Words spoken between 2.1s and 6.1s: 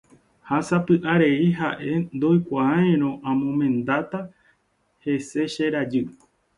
ndoikuaairõ amomendáta hese che rajy.